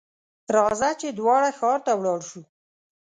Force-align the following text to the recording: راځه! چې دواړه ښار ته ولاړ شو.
راځه! 0.55 0.89
چې 1.01 1.07
دواړه 1.19 1.49
ښار 1.59 1.79
ته 1.85 1.91
ولاړ 1.97 2.19
شو. 2.29 2.41